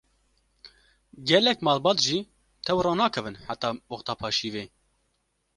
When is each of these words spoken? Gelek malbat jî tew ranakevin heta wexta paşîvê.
Gelek 1.27 1.59
malbat 1.67 1.97
jî 2.07 2.19
tew 2.65 2.77
ranakevin 2.85 3.35
heta 3.47 3.69
wexta 3.91 4.13
paşîvê. 4.21 4.65